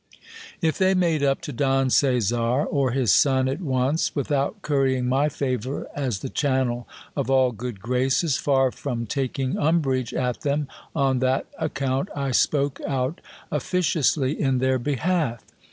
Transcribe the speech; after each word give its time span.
If 0.63 0.79
they 0.79 0.95
made 0.95 1.21
up 1.21 1.41
to 1.41 1.53
Don 1.53 1.91
Caesar 1.91 2.63
or 2.65 2.89
his 2.89 3.13
son 3.13 3.47
at 3.47 3.61
once, 3.61 4.15
with 4.15 4.31
out 4.31 4.63
currying 4.63 5.05
my 5.07 5.29
favour 5.29 5.87
as 5.95 6.21
the 6.21 6.29
channel 6.29 6.87
of 7.15 7.29
all 7.29 7.51
good 7.51 7.79
graces, 7.81 8.35
far 8.35 8.71
from 8.71 9.05
taking 9.05 9.59
umbrage 9.59 10.11
at 10.11 10.41
them 10.41 10.67
on 10.95 11.19
that 11.19 11.45
account, 11.59 12.09
I 12.15 12.31
spoke 12.31 12.81
out 12.87 13.21
officiously 13.51 14.41
in 14.41 14.57
their 14.57 14.79
behalf. 14.79 15.43